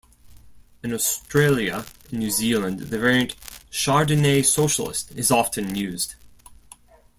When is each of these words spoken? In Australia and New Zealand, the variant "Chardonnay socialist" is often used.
In 0.81 0.95
Australia 0.95 1.85
and 2.09 2.17
New 2.19 2.31
Zealand, 2.31 2.79
the 2.79 2.87
variant 2.97 3.35
"Chardonnay 3.69 4.43
socialist" 4.43 5.11
is 5.15 5.29
often 5.29 5.75
used. 5.75 6.15